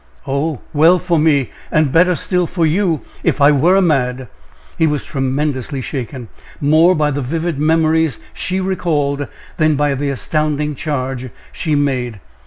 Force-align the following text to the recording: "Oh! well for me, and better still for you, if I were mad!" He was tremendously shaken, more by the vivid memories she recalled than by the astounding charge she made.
"Oh! 0.25 0.61
well 0.73 0.97
for 0.97 1.19
me, 1.19 1.51
and 1.71 1.91
better 1.91 2.15
still 2.15 2.47
for 2.47 2.65
you, 2.65 3.01
if 3.23 3.39
I 3.39 3.51
were 3.51 3.79
mad!" 3.83 4.27
He 4.75 4.87
was 4.87 5.05
tremendously 5.05 5.79
shaken, 5.79 6.27
more 6.59 6.95
by 6.95 7.11
the 7.11 7.21
vivid 7.21 7.59
memories 7.59 8.17
she 8.33 8.59
recalled 8.59 9.27
than 9.57 9.75
by 9.75 9.93
the 9.93 10.09
astounding 10.09 10.73
charge 10.73 11.29
she 11.53 11.75
made. 11.75 12.19